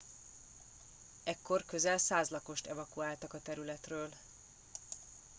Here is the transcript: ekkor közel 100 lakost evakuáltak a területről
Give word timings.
ekkor 1.23 1.65
közel 1.65 1.97
100 1.97 2.29
lakost 2.29 2.65
evakuáltak 2.67 3.33
a 3.33 3.39
területről 3.39 4.09